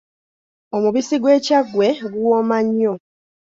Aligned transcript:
Omubisi 0.75 1.15
gw'e 1.21 1.35
Kyaggwe 1.45 1.87
guwooma 2.11 2.57
nnyo. 2.65 2.93